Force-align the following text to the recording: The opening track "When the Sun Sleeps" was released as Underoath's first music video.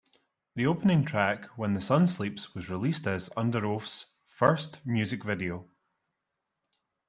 The 0.55 0.65
opening 0.65 1.05
track 1.05 1.45
"When 1.59 1.75
the 1.75 1.79
Sun 1.79 2.07
Sleeps" 2.07 2.55
was 2.55 2.71
released 2.71 3.05
as 3.05 3.29
Underoath's 3.37 4.07
first 4.25 4.83
music 4.83 5.23
video. 5.23 5.69